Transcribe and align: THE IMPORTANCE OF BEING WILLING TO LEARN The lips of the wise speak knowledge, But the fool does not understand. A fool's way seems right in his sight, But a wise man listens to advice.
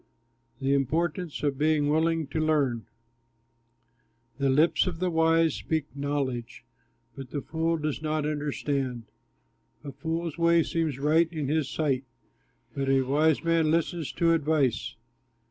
THE 0.59 0.73
IMPORTANCE 0.73 1.43
OF 1.43 1.59
BEING 1.59 1.87
WILLING 1.87 2.25
TO 2.25 2.39
LEARN 2.39 2.87
The 4.39 4.49
lips 4.49 4.87
of 4.87 4.97
the 4.97 5.11
wise 5.11 5.53
speak 5.53 5.95
knowledge, 5.95 6.63
But 7.15 7.29
the 7.29 7.43
fool 7.43 7.77
does 7.77 8.01
not 8.01 8.25
understand. 8.25 9.03
A 9.83 9.91
fool's 9.91 10.39
way 10.39 10.63
seems 10.63 10.97
right 10.97 11.31
in 11.31 11.47
his 11.49 11.69
sight, 11.69 12.03
But 12.73 12.89
a 12.89 13.03
wise 13.03 13.43
man 13.43 13.69
listens 13.69 14.11
to 14.13 14.33
advice. 14.33 14.95